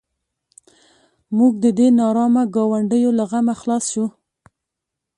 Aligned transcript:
موږ 1.37 1.53
د 1.63 1.65
دې 1.77 1.87
نارامه 1.99 2.43
ګاونډیو 2.55 3.09
له 3.19 3.23
غمه 3.29 3.53
خلاص 3.61 3.85
شوو. 3.93 4.07